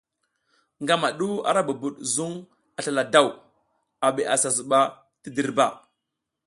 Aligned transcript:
Ngama 0.83 1.07
du 1.19 1.27
ara 1.49 1.61
bubud 1.67 1.95
zuŋ 2.13 2.33
a 2.77 2.79
slala 2.83 3.03
daw, 3.13 3.27
a 4.05 4.07
bi 4.15 4.21
a 4.33 4.35
sa 4.43 4.49
zuɓa 4.57 4.81
ti 5.21 5.29
dirba. 5.35 5.65